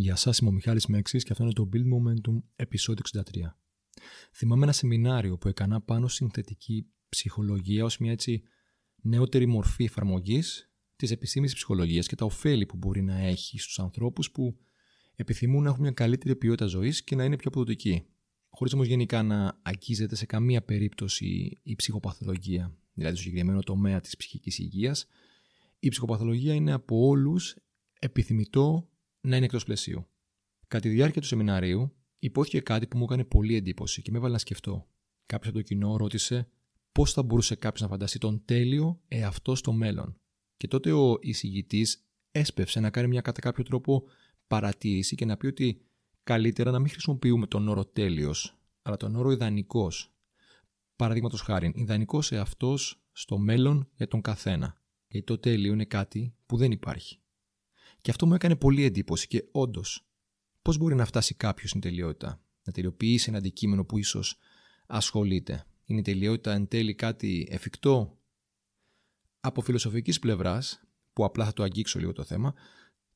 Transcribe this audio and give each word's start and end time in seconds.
Γεια 0.00 0.16
σας, 0.16 0.38
είμαι 0.38 0.50
ο 0.50 0.52
Μιχάλης 0.52 0.86
Μέξης 0.86 1.24
και 1.24 1.32
αυτό 1.32 1.44
είναι 1.44 1.52
το 1.52 1.68
Build 1.72 1.78
Momentum 1.78 2.42
επεισόδιο 2.56 3.02
63. 3.12 3.22
Θυμάμαι 4.32 4.62
ένα 4.62 4.72
σεμινάριο 4.72 5.38
που 5.38 5.48
έκανα 5.48 5.80
πάνω 5.80 6.08
συνθετική 6.08 6.86
ψυχολογία 7.08 7.84
ως 7.84 7.98
μια 7.98 8.12
έτσι 8.12 8.42
νεότερη 9.02 9.46
μορφή 9.46 9.84
εφαρμογής 9.84 10.72
της 10.96 11.10
επιστήμης 11.10 11.54
ψυχολογίας 11.54 12.06
και 12.06 12.14
τα 12.14 12.24
ωφέλη 12.24 12.66
που 12.66 12.76
μπορεί 12.76 13.02
να 13.02 13.18
έχει 13.18 13.58
στους 13.58 13.78
ανθρώπους 13.78 14.30
που 14.30 14.56
επιθυμούν 15.14 15.62
να 15.62 15.68
έχουν 15.68 15.82
μια 15.82 15.90
καλύτερη 15.90 16.36
ποιότητα 16.36 16.66
ζωής 16.66 17.04
και 17.04 17.16
να 17.16 17.24
είναι 17.24 17.36
πιο 17.36 17.48
αποδοτικοί. 17.48 18.06
Χωρίς 18.48 18.72
όμως 18.72 18.86
γενικά 18.86 19.22
να 19.22 19.60
αγγίζεται 19.62 20.16
σε 20.16 20.26
καμία 20.26 20.62
περίπτωση 20.62 21.58
η 21.62 21.74
ψυχοπαθολογία, 21.74 22.76
δηλαδή 22.92 23.14
στο 23.14 23.24
συγκεκριμένο 23.24 23.62
τομέα 23.62 24.00
της 24.00 24.16
ψυχικής 24.16 24.58
υγείας, 24.58 25.06
η 25.78 25.88
ψυχοπαθολογία 25.88 26.54
είναι 26.54 26.72
από 26.72 27.06
όλους 27.06 27.56
επιθυμητό 27.98 28.89
να 29.20 29.36
είναι 29.36 29.44
εκτός 29.44 29.64
πλαισίου. 29.64 30.06
Κατά 30.68 30.82
τη 30.82 30.88
διάρκεια 30.88 31.20
του 31.20 31.26
σεμιναρίου, 31.26 31.96
υπόθηκε 32.18 32.60
κάτι 32.60 32.86
που 32.86 32.98
μου 32.98 33.04
έκανε 33.04 33.24
πολύ 33.24 33.54
εντύπωση 33.56 34.02
και 34.02 34.10
με 34.10 34.16
έβαλε 34.16 34.32
να 34.32 34.38
σκεφτώ. 34.38 34.88
Κάποιος 35.26 35.52
από 35.52 35.58
το 35.58 35.64
κοινό 35.64 35.96
ρώτησε 35.96 36.48
πώς 36.92 37.12
θα 37.12 37.22
μπορούσε 37.22 37.54
κάποιος 37.54 37.82
να 37.82 37.88
φανταστεί 37.88 38.18
τον 38.18 38.44
τέλειο 38.44 39.00
εαυτό 39.08 39.54
στο 39.54 39.72
μέλλον. 39.72 40.20
Και 40.56 40.68
τότε 40.68 40.92
ο 40.92 41.18
εισηγητής 41.20 42.04
έσπευσε 42.30 42.80
να 42.80 42.90
κάνει 42.90 43.08
μια 43.08 43.20
κατά 43.20 43.40
κάποιο 43.40 43.64
τρόπο 43.64 44.04
παρατήρηση 44.46 45.14
και 45.14 45.24
να 45.24 45.36
πει 45.36 45.46
ότι 45.46 45.82
καλύτερα 46.22 46.70
να 46.70 46.78
μην 46.78 46.90
χρησιμοποιούμε 46.90 47.46
τον 47.46 47.68
όρο 47.68 47.84
τέλειος, 47.84 48.58
αλλά 48.82 48.96
τον 48.96 49.16
όρο 49.16 49.30
ιδανικός. 49.30 50.14
Παραδείγματος 50.96 51.40
χάρη, 51.40 51.72
ιδανικός 51.74 52.32
εαυτός 52.32 53.02
στο 53.12 53.38
μέλλον 53.38 53.88
για 53.94 54.08
τον 54.08 54.20
καθένα. 54.20 54.82
Γιατί 55.08 55.26
το 55.26 55.38
τέλειο 55.38 55.72
είναι 55.72 55.84
κάτι 55.84 56.34
που 56.46 56.56
δεν 56.56 56.70
υπάρχει. 56.72 57.20
Και 58.00 58.10
αυτό 58.10 58.26
μου 58.26 58.34
έκανε 58.34 58.56
πολύ 58.56 58.84
εντύπωση 58.84 59.26
και 59.26 59.44
όντως, 59.50 60.06
πώς 60.62 60.76
μπορεί 60.78 60.94
να 60.94 61.04
φτάσει 61.04 61.34
κάποιος 61.34 61.68
στην 61.68 61.80
τελειότητα, 61.80 62.42
να 62.62 62.72
τελειοποιήσει 62.72 63.28
ένα 63.28 63.38
αντικείμενο 63.38 63.84
που 63.84 63.98
ίσως 63.98 64.38
ασχολείται. 64.86 65.64
Είναι 65.84 66.00
η 66.00 66.02
τελειότητα 66.02 66.52
εν 66.52 66.68
τέλει 66.68 66.94
κάτι 66.94 67.48
εφικτό; 67.50 68.18
Από 69.40 69.60
φιλοσοφικής 69.60 70.18
πλευράς, 70.18 70.82
που 71.12 71.24
απλά 71.24 71.44
θα 71.44 71.52
το 71.52 71.62
αγγίξω 71.62 71.98
λίγο 71.98 72.12
το 72.12 72.24
θέμα, 72.24 72.54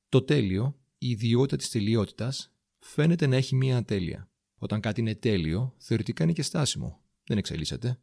το 0.09 0.23
τέλειο, 0.23 0.79
η 0.99 1.09
ιδιότητα 1.09 1.57
της 1.57 1.71
τελειότητας, 1.71 2.53
φαίνεται 2.79 3.27
να 3.27 3.37
έχει 3.37 3.55
μία 3.55 3.85
τέλεια. 3.85 4.29
Όταν 4.59 4.81
κάτι 4.81 5.01
είναι 5.01 5.15
τέλειο, 5.15 5.75
θεωρητικά 5.79 6.25
είναι 6.25 6.33
και 6.33 6.43
στάσιμο. 6.43 7.01
Δεν 7.25 7.39
εξελίσσεται. 7.39 8.01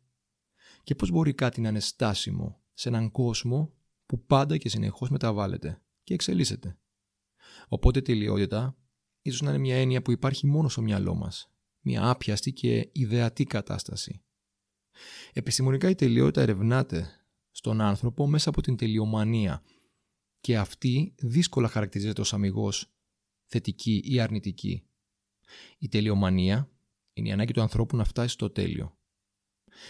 Και 0.83 0.95
πώς 0.95 1.11
μπορεί 1.11 1.33
κάτι 1.33 1.61
να 1.61 1.69
είναι 1.69 1.79
στάσιμο 1.79 2.61
σε 2.73 2.89
έναν 2.89 3.11
κόσμο 3.11 3.73
που 4.05 4.25
πάντα 4.25 4.57
και 4.57 4.69
συνεχώς 4.69 5.09
μεταβάλλεται; 5.09 5.81
Και 6.03 6.13
εξελίσσεται. 6.13 6.77
Οπότε 7.67 7.99
η 7.99 8.01
τελειότητα 8.01 8.77
ίσως 9.21 9.41
να 9.41 9.49
είναι 9.49 9.59
μια 9.59 9.75
έννοια 9.75 10.01
που 10.01 10.11
υπάρχει 10.11 10.47
μόνο 10.47 10.69
στο 10.69 10.81
μυαλό 10.81 11.15
μας. 11.15 11.51
Μια 11.81 12.09
άπιαστη 12.09 12.53
και 12.53 12.89
ιδεατή 12.91 13.43
κατάσταση. 13.43 14.21
Επιστημονικά 15.33 15.89
η 15.89 15.95
τελειότητα 15.95 16.41
ερευνάται 16.41 17.25
στον 17.51 17.81
άνθρωπο 17.81 18.27
μέσα 18.27 18.49
από 18.49 18.61
την 18.61 18.75
τελειομανία 18.75 19.63
και 20.39 20.57
αυτή 20.57 21.13
δύσκολα 21.17 21.67
χαρακτηρίζεται 21.67 22.21
ως 22.21 22.33
αμυγός 22.33 22.93
θετική 23.45 24.01
ή 24.05 24.19
αρνητική. 24.19 24.83
Η 25.77 25.87
τελειομανία 25.87 26.71
είναι 27.13 27.29
η 27.29 27.31
ανάγκη 27.31 27.53
του 27.53 27.61
ανθρώπου 27.61 27.95
να 27.95 28.03
φτάσει 28.03 28.33
στο 28.33 28.49
τέλειο. 28.49 28.97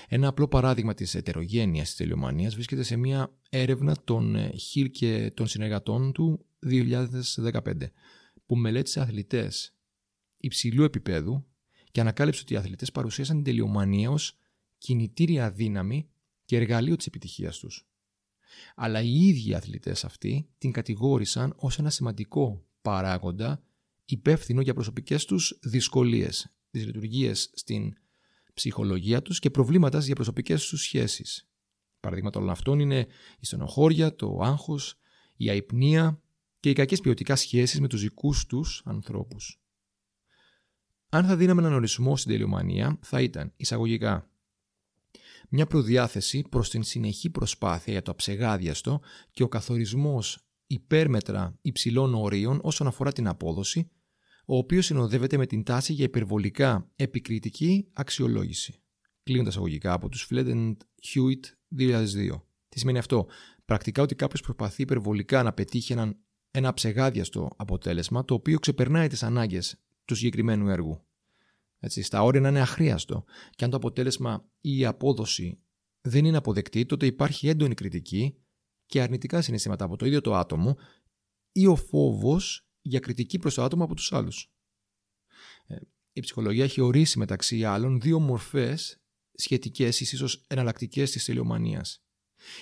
Ένα 0.07 0.27
απλό 0.27 0.47
παράδειγμα 0.47 0.93
της 0.93 1.15
ετερογένειας 1.15 1.87
της 1.87 1.95
τελειομανίας 1.95 2.53
βρίσκεται 2.53 2.83
σε 2.83 2.95
μια 2.95 3.33
έρευνα 3.49 3.95
των 4.03 4.51
Χιλ 4.57 4.89
και 4.89 5.31
των 5.33 5.47
συνεργατών 5.47 6.11
του 6.11 6.45
2015 6.65 7.91
που 8.45 8.55
μελέτησε 8.55 8.99
αθλητές 8.99 9.75
υψηλού 10.37 10.83
επίπεδου 10.83 11.45
και 11.91 12.01
ανακάλυψε 12.01 12.41
ότι 12.41 12.53
οι 12.53 12.57
αθλητές 12.57 12.91
παρουσίασαν 12.91 13.35
την 13.35 13.45
τελειομανία 13.45 14.11
ως 14.11 14.37
κινητήρια 14.77 15.51
δύναμη 15.51 16.09
και 16.45 16.55
εργαλείο 16.55 16.95
της 16.95 17.05
επιτυχίας 17.05 17.57
τους. 17.57 17.87
Αλλά 18.75 19.01
οι 19.01 19.27
ίδιοι 19.27 19.49
οι 19.49 19.53
αθλητές 19.53 20.05
αυτοί 20.05 20.49
την 20.57 20.71
κατηγόρησαν 20.71 21.53
ως 21.55 21.79
ένα 21.79 21.89
σημαντικό 21.89 22.65
παράγοντα 22.81 23.63
υπεύθυνο 24.05 24.61
για 24.61 24.73
προσωπικές 24.73 25.25
τους 25.25 25.59
δυσκολίες, 25.63 26.53
τις 26.71 26.85
λειτουργίες 26.85 27.49
στην 27.53 27.93
ψυχολογία 28.61 29.21
τους 29.21 29.39
και 29.39 29.49
προβλήματα 29.49 29.93
στις 29.93 30.05
διαπροσωπικές 30.05 30.67
τους 30.67 30.81
σχέσεις. 30.81 31.49
Παραδείγματα 31.99 32.39
όλων 32.39 32.51
αυτών 32.51 32.79
είναι 32.79 33.07
η 33.39 33.45
στενοχώρια, 33.45 34.15
το 34.15 34.39
άγχος, 34.41 34.95
η 35.35 35.49
αϊπνία 35.49 36.21
και 36.59 36.69
οι 36.69 36.73
κακές 36.73 36.99
ποιοτικά 36.99 37.35
σχέσεις 37.35 37.79
με 37.79 37.87
τους 37.87 38.01
δικούς 38.01 38.45
τους 38.45 38.81
ανθρώπους. 38.85 39.61
Αν 41.09 41.25
θα 41.25 41.35
δίναμε 41.35 41.61
έναν 41.61 41.73
ορισμό 41.73 42.17
στην 42.17 42.31
τελειομανία 42.31 42.99
θα 43.01 43.21
ήταν 43.21 43.53
εισαγωγικά 43.55 44.29
μια 45.49 45.65
προδιάθεση 45.65 46.43
προς 46.49 46.69
την 46.69 46.83
συνεχή 46.83 47.29
προσπάθεια 47.29 47.93
για 47.93 48.01
το 48.01 48.11
αψεγάδιαστο 48.11 49.01
και 49.31 49.43
ο 49.43 49.47
καθορισμός 49.47 50.45
υπέρμετρα 50.67 51.57
υψηλών 51.61 52.13
ορίων 52.13 52.59
όσον 52.63 52.87
αφορά 52.87 53.11
την 53.11 53.27
απόδοση 53.27 53.91
ο 54.45 54.57
οποίος 54.57 54.85
συνοδεύεται 54.85 55.37
με 55.37 55.45
την 55.45 55.63
τάση 55.63 55.93
για 55.93 56.05
υπερβολικά 56.05 56.91
επικριτική 56.95 57.87
αξιολόγηση. 57.93 58.81
Κλείνοντας 59.23 59.57
αγωγικά 59.57 59.93
από 59.93 60.09
τους 60.09 60.27
Fledden 60.29 60.75
Hewitt 61.03 61.43
2002. 61.77 62.41
Τι 62.69 62.79
σημαίνει 62.79 62.97
αυτό; 62.97 63.27
Πρακτικά 63.71 64.01
ότι 64.01 64.15
κάποιος 64.15 64.41
προσπαθεί 64.41 64.81
υπερβολικά 64.81 65.43
να 65.43 65.53
πετύχει 65.53 65.91
έναν, 65.93 66.17
ένα 66.51 66.73
ψεγάδιαστο 66.73 67.49
αποτέλεσμα 67.55 68.25
το 68.25 68.33
οποίο 68.33 68.59
ξεπερνάει 68.59 69.07
τις 69.07 69.23
ανάγκες 69.23 69.81
του 70.05 70.15
συγκεκριμένου 70.15 70.69
έργου. 70.69 71.01
Έτσι, 71.79 72.01
στα 72.01 72.23
όρια 72.23 72.41
να 72.41 72.49
είναι 72.49 72.61
αχρίαστο. 72.61 73.23
Και 73.55 73.63
αν 73.63 73.69
το 73.69 73.77
αποτέλεσμα 73.77 74.49
ή 74.61 74.77
η 74.77 74.85
απόδοση 74.85 75.59
δεν 76.01 76.25
είναι 76.25 76.37
αποδεκτή, 76.37 76.85
τότε 76.85 77.05
υπάρχει 77.05 77.47
έντονη 77.47 77.73
κριτική 77.73 78.37
και 78.85 79.01
αρνητικά 79.01 79.41
συναισθήματα 79.41 79.85
από 79.85 79.95
το 79.95 80.05
ίδιο 80.05 80.21
το 80.21 80.35
άτομο 80.35 80.77
ή 81.51 81.67
ο 81.67 81.75
φόβος 81.75 82.67
για 82.81 82.99
κριτική 82.99 83.39
προς 83.39 83.53
το 83.53 83.63
άτομο 83.63 83.83
από 83.83 83.95
τους 83.95 84.13
άλλους. 84.13 84.51
Ε, 85.67 85.75
η 86.13 86.19
ψυχολογία 86.19 86.63
έχει 86.63 86.81
ορίσει 86.81 87.17
μεταξύ 87.17 87.63
άλλων 87.63 88.01
δύο 88.01 88.19
μορφές 88.19 89.01
σχετικές 89.33 89.99
ή 89.99 90.03
ίσως 90.03 90.43
εναλλακτικές 90.47 91.11
της 91.11 91.25
τελειομανίας. 91.25 92.03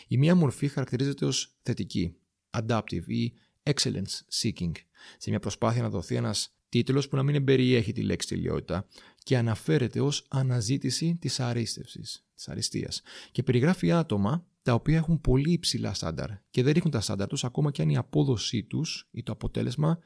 Η 0.08 0.18
μία 0.18 0.36
μορφή 0.36 0.68
χαρακτηρίζεται 0.68 1.26
ως 1.26 1.56
θετική, 1.62 2.16
adaptive 2.50 3.06
ή 3.06 3.34
excellence 3.64 4.42
seeking, 4.42 4.72
σε 5.18 5.30
μια 5.30 5.40
προσπάθεια 5.40 5.82
να 5.82 5.90
δοθεί 5.90 6.16
ένας 6.16 6.54
τίτλος 6.70 7.08
που 7.08 7.16
να 7.16 7.24
μην 7.24 7.36
εμπεριέχει 7.36 7.92
τη 7.92 8.02
λέξη 8.02 8.28
τελειότητα 8.28 8.88
και 9.24 9.38
αναφέρεται 9.38 10.02
ως 10.02 10.26
αναζήτηση 10.30 11.18
της 11.22 11.40
αρίστευσης, 11.40 12.26
της 12.36 12.50
αριστείας 12.50 13.02
και 13.32 13.44
περιγράφει 13.44 13.92
άτομα 13.92 14.46
τα 14.62 14.74
οποία 14.74 14.98
έχουν 14.98 15.22
πολύ 15.22 15.52
υψηλά 15.52 15.94
στάνταρ 15.94 16.30
και 16.50 16.64
δεν 16.64 16.74
ρίχνουν 16.74 16.92
τα 16.92 17.02
στάνταρ 17.02 17.28
τους 17.28 17.44
ακόμα 17.44 17.72
και 17.72 17.82
αν 17.82 17.90
η 17.90 17.98
απόδοσή 17.98 18.64
τους 18.64 19.08
ή 19.12 19.24
το 19.24 19.32
αποτέλεσμα 19.32 20.00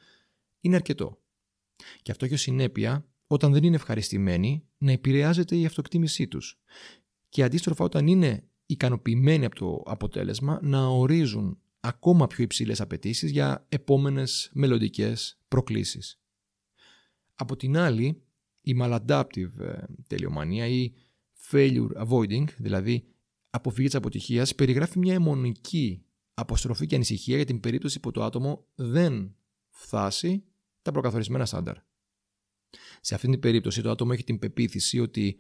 είναι 0.60 0.76
αρκετό. 0.76 1.22
Και 2.02 2.12
αυτό 2.12 2.26
έχει 2.26 2.34
ως 2.34 2.42
συνέπεια 2.42 3.06
όταν 3.28 3.52
δεν 3.52 3.64
είναι 3.64 3.76
ευχαριστημένοι 3.76 4.68
να 4.78 4.92
επηρεάζεται 4.92 5.58
η 5.58 5.66
αυτοκτήμησή 5.66 6.28
τους. 6.28 6.60
Και 7.30 7.44
αντίστροφα 7.44 7.84
όταν 7.84 8.08
είναι 8.08 8.48
ικανοποιημένοι 8.66 9.46
από 9.46 9.56
το 9.56 9.84
αποτέλεσμα 9.86 10.60
να 10.62 10.88
ορίζουν 10.88 11.58
ακόμα 11.80 12.28
πιο 12.28 12.44
υψηλές 12.44 12.82
απαιτήσεις 12.82 13.32
για 13.32 13.66
επόμενες 13.70 14.50
μελλοντικές 14.54 15.40
προκλήσεις. 15.48 16.20
Από 17.36 17.56
την 17.56 17.78
άλλη, 17.78 18.24
η 18.62 18.76
maladaptive 18.82 19.60
ε, 19.60 19.84
τελειομανία 20.08 20.68
ή 20.68 20.94
failure 21.52 22.08
avoiding, 22.08 22.46
δηλαδή 22.58 23.13
αποφύγει 23.56 23.88
της 23.88 23.96
αποτυχίας, 23.96 24.56
περιγράφει 24.56 25.00
μια 25.00 25.14
αιμονική 25.14 26.06
αποστροφή 26.34 26.86
και 26.86 26.96
ανησυχία 26.96 27.36
για 27.36 27.46
την 27.46 27.60
περίπτωση 27.60 28.00
που 28.00 28.12
το 28.12 28.24
άτομο 28.24 28.68
δεν 28.76 29.36
φτάσει 29.70 30.44
τα 30.82 30.92
προκαθορισμένα 30.92 31.46
στάνταρ. 31.46 31.76
Σε 33.02 33.16
αυτήν 33.16 33.32
την 33.32 33.40
περίπτωση, 33.40 33.82
το 33.82 33.90
άτομο 33.90 34.12
έχει 34.14 34.24
την 34.24 34.40
πεποίθηση 34.40 35.00
ότι 35.00 35.40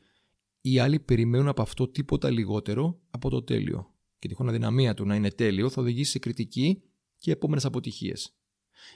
οι 0.61 0.79
άλλοι 0.79 0.99
περιμένουν 0.99 1.47
από 1.47 1.61
αυτό 1.61 1.87
τίποτα 1.87 2.31
λιγότερο 2.31 2.99
από 3.09 3.29
το 3.29 3.43
τέλειο. 3.43 3.93
Και 4.19 4.27
τυχόν 4.27 4.49
αδυναμία 4.49 4.93
του 4.93 5.05
να 5.05 5.15
είναι 5.15 5.29
τέλειο 5.29 5.69
θα 5.69 5.81
οδηγήσει 5.81 6.11
σε 6.11 6.19
κριτική 6.19 6.83
και 7.17 7.31
επόμενες 7.31 7.65
αποτυχίες. 7.65 8.35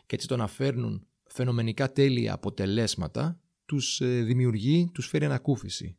Και 0.06 0.16
έτσι 0.16 0.28
το 0.28 0.36
να 0.36 0.48
φέρνουν 0.48 1.08
φαινομενικά 1.24 1.92
τέλεια 1.92 2.34
αποτελέσματα 2.34 3.42
τους 3.66 4.02
ε, 4.02 4.22
δημιουργεί, 4.22 4.90
τους 4.94 5.08
φέρει 5.08 5.26
ανακούφιση. 5.26 5.98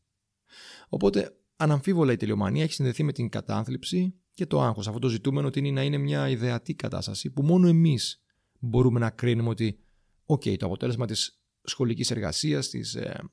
Οπότε 0.88 1.38
Αναμφίβολα 1.60 2.12
η 2.12 2.16
τελειομανία 2.16 2.62
έχει 2.62 2.72
συνδεθεί 2.72 3.02
με 3.02 3.12
την 3.12 3.28
κατάθλιψη 3.28 4.14
και 4.34 4.46
το 4.46 4.62
άγχος. 4.62 4.88
Αυτό 4.88 4.98
το 4.98 5.08
ζητούμενο 5.08 5.46
ότι 5.46 5.58
είναι 5.58 5.70
να 5.70 5.82
είναι 5.82 5.98
μια 5.98 6.28
ιδεατή 6.28 6.74
κατάσταση 6.74 7.30
που 7.30 7.42
μόνο 7.42 7.68
εμείς 7.68 8.22
μπορούμε 8.58 8.98
να 8.98 9.10
κρίνουμε 9.10 9.48
ότι 9.48 9.78
okay, 10.26 10.56
το 10.56 10.66
αποτέλεσμα 10.66 11.06
της 11.06 11.40
σχολικής 11.62 12.10
εργασίας, 12.10 12.68
της 12.68 12.94
ε, 12.94 13.30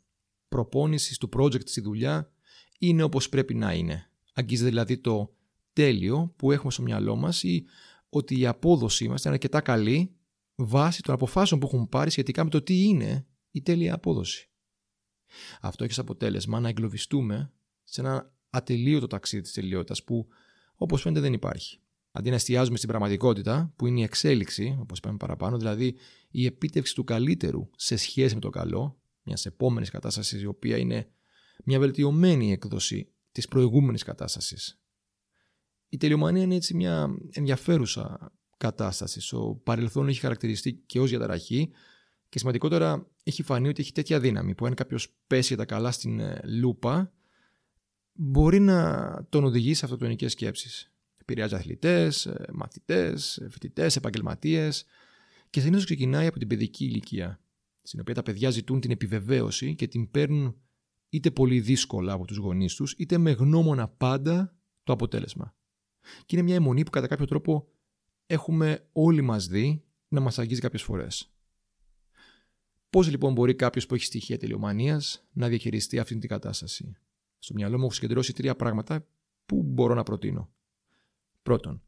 προπόνησης, 0.47 1.17
του 1.17 1.29
project 1.37 1.67
στη 1.67 1.81
δουλειά 1.81 2.31
είναι 2.79 3.03
όπως 3.03 3.29
πρέπει 3.29 3.53
να 3.53 3.73
είναι. 3.73 4.09
Αγγίζεται 4.33 4.69
δηλαδή 4.69 4.97
το 4.97 5.35
τέλειο 5.73 6.33
που 6.35 6.51
έχουμε 6.51 6.71
στο 6.71 6.81
μυαλό 6.81 7.15
μας 7.15 7.43
ή 7.43 7.65
ότι 8.09 8.39
η 8.39 8.47
απόδοσή 8.47 9.07
μας 9.07 9.23
είναι 9.23 9.33
αρκετά 9.33 9.61
καλή 9.61 10.15
βάσει 10.55 11.01
των 11.01 11.13
αποφάσεων 11.13 11.59
που 11.59 11.67
έχουν 11.67 11.89
πάρει 11.89 12.09
σχετικά 12.09 12.43
με 12.43 12.49
το 12.49 12.61
τι 12.61 12.83
είναι 12.83 13.25
η 13.51 13.61
τέλεια 13.61 13.93
απόδοση. 13.93 14.49
Αυτό 15.61 15.83
έχει 15.83 15.93
σαν 15.93 16.03
αποτέλεσμα 16.03 16.59
να 16.59 16.69
εγκλωβιστούμε 16.69 17.51
σε 17.85 18.01
ένα 18.01 18.33
ατελείωτο 18.49 19.07
ταξίδι 19.07 19.41
της 19.43 19.51
τελειότητας 19.51 20.03
που, 20.03 20.27
όπως 20.75 21.01
φαίνεται, 21.01 21.21
δεν 21.21 21.33
υπάρχει. 21.33 21.79
Αντί 22.11 22.29
να 22.29 22.35
εστιάζουμε 22.35 22.77
στην 22.77 22.89
πραγματικότητα, 22.89 23.73
που 23.75 23.87
είναι 23.87 23.99
η 23.99 24.03
εξέλιξη, 24.03 24.77
όπως 24.81 24.97
είπαμε 24.97 25.17
παραπάνω, 25.17 25.57
δηλαδή 25.57 25.95
η 26.29 26.45
επίτευξη 26.45 26.95
του 26.95 27.03
καλύτερου 27.03 27.69
σε 27.75 27.95
σχέση 27.95 28.33
με 28.33 28.39
το 28.39 28.49
καλό, 28.49 28.99
μιας 29.23 29.45
επόμενης 29.45 29.89
κατάστασης 29.89 30.41
η 30.41 30.45
οποία 30.45 30.77
είναι 30.77 31.09
μια 31.63 31.79
βελτιωμένη 31.79 32.51
έκδοση 32.51 33.09
της 33.31 33.47
προηγούμενης 33.47 34.03
κατάστασης. 34.03 34.79
Η 35.89 35.97
τελειομανία 35.97 36.43
είναι 36.43 36.55
έτσι 36.55 36.73
μια 36.73 37.17
ενδιαφέρουσα 37.31 38.31
κατάσταση. 38.57 39.21
Στο 39.21 39.61
παρελθόν 39.63 40.07
έχει 40.07 40.19
χαρακτηριστεί 40.19 40.73
και 40.73 40.99
ως 40.99 41.09
διαταραχή 41.09 41.71
και 42.29 42.39
σημαντικότερα 42.39 43.07
έχει 43.23 43.43
φανεί 43.43 43.67
ότι 43.67 43.81
έχει 43.81 43.91
τέτοια 43.91 44.19
δύναμη 44.19 44.55
που 44.55 44.65
αν 44.65 44.73
κάποιος 44.73 45.15
πέσει 45.27 45.47
για 45.47 45.57
τα 45.57 45.65
καλά 45.65 45.91
στην 45.91 46.19
ε, 46.19 46.41
λούπα, 46.43 47.11
μπορεί 48.15 48.59
να 48.59 49.25
τον 49.29 49.43
οδηγήσει 49.43 49.79
σε 49.79 49.85
αυτοκτονικέ 49.85 50.27
σκέψεις. 50.27 50.91
Επηρεάζει 51.17 51.55
αθλητές, 51.55 52.25
ε, 52.25 52.45
μαθητές, 52.53 53.37
ε, 53.37 53.49
φοιτητές, 53.49 53.95
επαγγελματίες 53.95 54.85
και 55.49 55.59
συνήθως 55.59 55.85
ξεκινάει 55.85 56.27
από 56.27 56.39
την 56.39 56.47
παιδική 56.47 56.85
ηλικία, 56.85 57.39
στην 57.83 57.99
οποία 57.99 58.13
τα 58.13 58.23
παιδιά 58.23 58.49
ζητούν 58.49 58.79
την 58.79 58.91
επιβεβαίωση 58.91 59.75
και 59.75 59.87
την 59.87 60.11
παίρνουν 60.11 60.55
είτε 61.09 61.31
πολύ 61.31 61.59
δύσκολα 61.59 62.13
από 62.13 62.25
τους 62.25 62.37
γονείς 62.37 62.75
τους, 62.75 62.95
είτε 62.97 63.17
με 63.17 63.31
γνώμονα 63.31 63.87
πάντα 63.87 64.55
το 64.83 64.93
αποτέλεσμα. 64.93 65.55
Και 66.25 66.35
είναι 66.35 66.45
μια 66.45 66.55
αιμονή 66.55 66.83
που 66.83 66.89
κατά 66.89 67.07
κάποιο 67.07 67.25
τρόπο 67.25 67.67
έχουμε 68.25 68.87
όλοι 68.91 69.21
μας 69.21 69.47
δει 69.47 69.83
να 70.07 70.19
μας 70.19 70.39
αγγίζει 70.39 70.61
κάποιες 70.61 70.81
φορές. 70.81 71.29
Πώς 72.89 73.09
λοιπόν 73.09 73.33
μπορεί 73.33 73.55
κάποιος 73.55 73.85
που 73.85 73.95
έχει 73.95 74.05
στοιχεία 74.05 74.37
τελειομανίας 74.37 75.25
να 75.33 75.47
διαχειριστεί 75.47 75.99
αυτή 75.99 76.17
την 76.17 76.29
κατάσταση; 76.29 76.95
Στο 77.45 77.53
μυαλό 77.53 77.77
μου 77.77 77.83
έχω 77.83 77.93
συγκεντρώσει 77.93 78.33
τρία 78.33 78.55
πράγματα 78.55 79.07
που 79.45 79.63
μπορώ 79.63 79.93
να 79.93 80.03
προτείνω. 80.03 80.53
Πρώτον, 81.43 81.83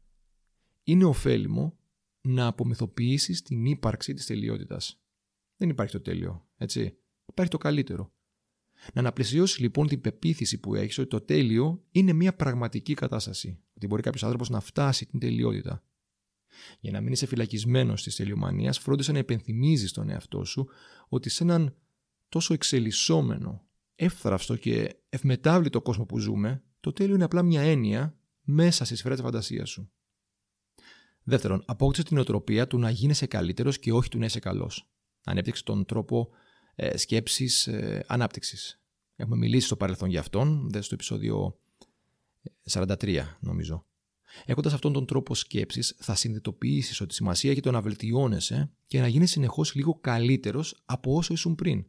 είναι 0.82 1.04
ωφέλιμο 1.04 1.78
να 2.20 2.46
απομυθοποιήσεις 2.46 3.42
την 3.42 3.64
ύπαρξη 3.64 4.14
της 4.14 4.26
τελειότητας. 4.26 5.00
Δεν 5.56 5.68
υπάρχει 5.68 5.92
το 5.92 6.00
τέλειο, 6.00 6.48
έτσι. 6.56 6.98
Υπάρχει 7.26 7.50
το 7.50 7.58
καλύτερο. 7.58 8.12
Να 8.94 9.00
αναπλησιώσει 9.00 9.60
λοιπόν 9.60 9.86
την 9.86 10.00
πεποίθηση 10.00 10.60
που 10.60 10.74
έχεις 10.74 10.98
ότι 10.98 11.08
το 11.08 11.20
τέλειο 11.20 11.84
είναι 11.90 12.12
μια 12.12 12.34
πραγματική 12.34 12.94
κατάσταση. 12.94 13.58
Ότι 13.76 13.86
μπορεί 13.86 14.02
κάποιος 14.02 14.22
άνθρωπος 14.22 14.48
να 14.48 14.60
φτάσει 14.60 15.06
την 15.06 15.18
τελειότητα. 15.18 15.84
Για 16.80 16.92
να 16.92 17.00
μην 17.00 17.12
είσαι 17.12 17.26
φυλακισμένος 17.26 18.02
της 18.02 18.16
τελειομανίας, 18.16 18.78
φρόντισε 18.78 19.12
να 19.12 19.18
υπενθυμίζει 19.18 19.86
στον 19.86 20.10
εαυτό 20.10 20.44
σου 20.44 20.68
ότι 21.08 21.28
σε 21.28 21.42
έναν 21.42 21.76
τόσο 22.28 22.54
εξελισσόμενο, 22.54 23.67
εύθραυστο 23.98 24.56
και 24.56 24.96
ευμετάβλητο 25.08 25.82
κόσμο 25.82 26.04
που 26.04 26.18
ζούμε, 26.18 26.62
το 26.80 26.92
τέλειο 26.92 27.14
είναι 27.14 27.24
απλά 27.24 27.42
μια 27.42 27.60
έννοια 27.60 28.18
μέσα 28.42 28.84
στη 28.84 28.96
σφαίρα 28.96 29.14
της 29.14 29.24
φαντασίας 29.24 29.70
σου. 29.70 29.90
Δεύτερον, 31.22 31.62
απόκτησε 31.66 32.02
την 32.02 32.18
οτροπία 32.18 32.66
του 32.66 32.78
να 32.78 32.90
γίνεσαι 32.90 33.26
καλύτερος 33.26 33.78
και 33.78 33.92
όχι 33.92 34.08
του 34.08 34.18
να 34.18 34.24
είσαι 34.24 34.38
καλός. 34.38 34.90
Ανέπτυξε 35.24 35.62
τον 35.64 35.84
τρόπο 35.84 36.28
ε, 36.74 36.96
σκέψης 36.96 37.66
ε, 37.66 38.04
ανάπτυξης. 38.06 38.82
Έχουμε 39.16 39.36
μιλήσει 39.36 39.66
στο 39.66 39.76
παρελθόν 39.76 40.08
για 40.08 40.20
αυτόν, 40.20 40.70
δε 40.70 40.80
στο 40.80 40.94
επεισόδιο 40.94 41.60
43, 42.70 43.22
νομίζω. 43.40 43.86
Έχοντας 44.44 44.72
αυτόν 44.72 44.92
τον 44.92 45.06
τρόπο 45.06 45.34
σκέψης, 45.34 45.96
θα 45.98 46.14
συνειδητοποιήσεις 46.14 47.00
ότι 47.00 47.14
σημασία 47.14 47.50
έχει 47.50 47.60
το 47.60 47.70
να 47.70 47.80
βελτιώνεσαι 47.80 48.70
και 48.86 49.00
να 49.00 49.08
γίνει 49.08 49.26
συνεχώς 49.26 49.74
λίγο 49.74 49.98
καλύτερος 50.00 50.82
από 50.84 51.14
όσο 51.14 51.32
ήσουν 51.32 51.54
πριν. 51.54 51.86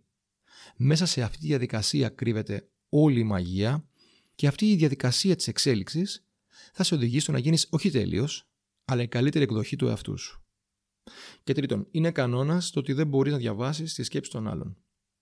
Μέσα 0.75 1.05
σε 1.05 1.21
αυτή 1.21 1.37
τη 1.37 1.45
διαδικασία 1.45 2.09
κρύβεται 2.09 2.69
όλη 2.89 3.19
η 3.19 3.23
μαγεία 3.23 3.87
και 4.35 4.47
αυτή 4.47 4.71
η 4.71 4.75
διαδικασία 4.75 5.35
της 5.35 5.47
εξέλιξης 5.47 6.25
θα 6.73 6.83
σε 6.83 6.95
οδηγήσει 6.95 7.19
στο 7.19 7.31
να 7.31 7.39
γίνεις 7.39 7.67
όχι 7.69 7.91
τέλειος, 7.91 8.49
αλλά 8.85 9.01
η 9.01 9.07
καλύτερη 9.07 9.43
εκδοχή 9.43 9.75
του 9.75 9.87
εαυτού 9.87 10.17
σου. 10.17 10.43
Και 11.43 11.53
τρίτον, 11.53 11.87
είναι 11.91 12.11
κανόνας 12.11 12.69
το 12.69 12.79
ότι 12.79 12.93
δεν 12.93 13.07
μπορείς 13.07 13.31
να 13.31 13.37
διαβάσεις 13.37 13.93
τη 13.93 14.03
σκέψη 14.03 14.31
των 14.31 14.47
άλλων. 14.47 14.77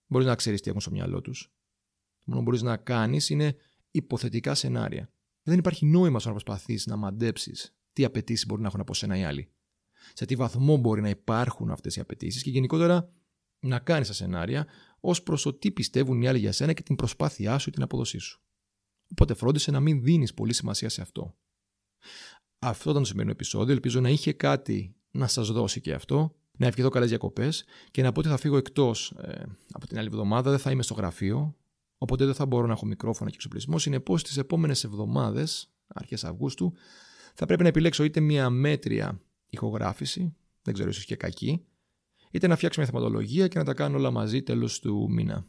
Μπορείς 0.08 0.28
να 0.28 0.36
ξέρεις 0.36 0.62
τι 0.62 0.70
έχουν 0.70 0.82
στο 0.82 0.92
μυαλό 0.92 1.22
τους. 1.22 1.52
Το 2.18 2.24
μόνο 2.26 2.38
που 2.38 2.44
μπορείς 2.44 2.62
να 2.62 2.78
κάνεις 2.78 3.30
είναι 3.30 3.56
υποθετικά 3.92 4.56
σενάρια. 4.56 5.12
Δεν 5.44 5.58
υπάρχει 5.58 5.86
νόημα 5.86 6.20
στο 6.20 6.28
να 6.28 6.34
προσπαθείς 6.34 6.86
να 6.86 6.96
μαντέψεις 6.96 7.76
τι 7.94 8.06
απαιτήσεις 8.06 8.46
μπορεί 8.46 8.62
να 8.62 8.68
έχουν 8.68 8.80
από 8.80 8.94
σένα 8.94 9.18
οι 9.18 9.24
άλλοι. 9.24 9.50
Σε 10.14 10.26
τι 10.26 10.36
βαθμό 10.36 10.78
μπορεί 10.78 11.02
να 11.02 11.10
υπάρχουν 11.10 11.72
αυτές 11.72 11.96
οι 11.96 12.00
απαιτήσεις 12.00 12.44
και 12.44 12.50
γενικότερα 12.50 13.10
να 13.59 13.80
κάνει 13.80 14.06
τα 14.06 14.13
σενάρια 14.13 14.68
ως 15.00 15.24
προς 15.24 15.42
το 15.42 15.54
τι 15.54 15.71
πιστεύουν 15.71 16.21
οι 16.21 16.27
άλλοι 16.27 16.39
για 16.39 16.51
σένα 16.51 16.74
και 16.74 16.81
την 16.81 16.95
προσπάθειά 16.95 17.57
σου 17.57 17.69
ή 17.69 17.71
την 17.71 17.81
απόδοσή 17.81 18.18
σου. 18.18 18.42
Οπότε 19.12 19.33
φρόντισε 19.33 19.71
να 19.71 19.80
μην 19.80 20.04
δίνεις 20.04 20.33
πολύ 20.33 20.54
σημασία 20.54 20.89
σε 20.89 21.01
αυτό. 21.01 21.36
Αυτό 22.59 22.89
ήταν 22.89 23.01
το 23.01 23.07
σημερινό 23.07 23.31
επεισόδιο. 23.31 23.74
Ελπίζω 23.74 24.00
να 24.00 24.09
είχε 24.09 24.33
κάτι 24.33 24.95
να 25.12 25.27
σας 25.27 25.51
δώσει 25.51 25.81
και 25.81 25.94
αυτό. 25.94 26.36
Να 26.59 26.68
ευχηθώ 26.68 26.89
καλές 26.89 27.09
διακοπές 27.09 27.65
και 27.92 28.01
να 28.01 28.12
πω 28.12 28.19
ότι 28.19 28.30
θα 28.30 28.38
φύγω 28.38 28.57
εκτός 28.57 29.12
ε, 29.12 29.44
από 29.71 29.88
την 29.88 29.98
άλλη 29.98 30.07
εβδομάδα. 30.07 30.50
Δεν 30.50 30.60
θα 30.60 30.71
είμαι 30.71 30.83
στο 30.83 30.94
γραφείο. 30.94 31.56
Οπότε 31.98 32.25
δεν 32.25 32.33
θα 32.33 32.45
μπορώ 32.45 32.68
να 32.68 32.74
έχω 32.74 32.86
μικρόφωνο 32.86 33.30
και 33.30 33.36
εξοπλισμό. 33.36 33.80
Συνεπώς, 33.80 34.24
τις 34.24 34.38
επόμενες 34.38 34.83
εβδομάδες, 34.83 35.69
αρχές 35.88 36.24
Αυγούστου, 36.24 36.74
θα 37.33 37.45
πρέπει 37.45 37.62
να 37.62 37.68
επιλέξω 37.68 38.03
είτε 38.03 38.19
μια 38.19 38.50
μέτρια 38.50 39.21
ηχογράφηση, 39.50 40.36
δεν 40.62 40.74
ξέρω, 40.74 40.89
ίσως 40.89 41.06
και 41.06 41.15
κακή, 41.15 41.65
είτε 42.38 42.48
να 42.48 42.56
φτιάξω 42.56 42.80
μια 42.80 42.89
θεματολογία 42.89 43.48
και 43.48 43.57
να 43.57 43.66
τα 43.66 43.74
κάνω 43.74 43.98
όλα 43.98 44.12
μαζί 44.12 44.44
τέλος 44.44 44.80
του 44.80 45.07
μήνα. 45.10 45.45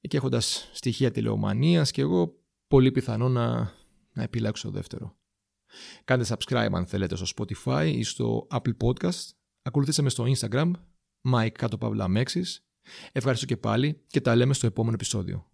Και 0.00 0.16
έχοντας 0.16 0.70
στοιχεία 0.72 1.10
τηλεομανίας 1.10 1.90
και 1.90 2.00
εγώ, 2.00 2.38
πολύ 2.68 2.92
πιθανό 2.92 3.28
να, 3.28 3.72
να 4.12 4.22
επιλέξω 4.22 4.66
το 4.68 4.72
δεύτερο. 4.72 5.16
Κάντε 6.04 6.24
subscribe 6.28 6.68
αν 6.72 6.86
θέλετε 6.86 7.16
στο 7.16 7.26
Spotify 7.36 7.92
ή 7.94 8.02
στο 8.02 8.46
Apple 8.50 8.76
Podcast. 8.84 9.28
Ακολουθήστε 9.62 10.02
με 10.02 10.10
στο 10.10 10.24
Instagram, 10.36 10.70
Mike 11.32 11.50
κάτω 11.52 11.78
Ευχαριστώ 13.12 13.46
και 13.46 13.56
πάλι 13.56 14.00
και 14.06 14.20
τα 14.20 14.36
λέμε 14.36 14.54
στο 14.54 14.66
επόμενο 14.66 14.94
επεισόδιο. 14.94 15.49